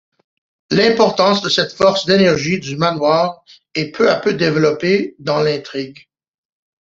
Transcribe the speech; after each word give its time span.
L'importance 0.71 1.43
de 1.43 1.49
cette 1.49 1.73
force 1.73 2.07
d'énergie 2.07 2.59
du 2.59 2.75
manoir 2.75 3.45
est 3.75 3.91
peu 3.91 4.09
à 4.09 4.15
peu 4.15 4.33
développée 4.33 5.15
dans 5.19 5.41
l'intrigue. 5.43 6.07